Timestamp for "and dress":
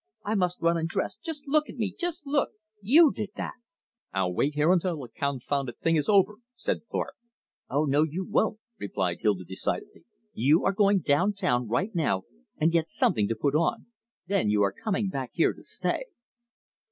0.77-1.15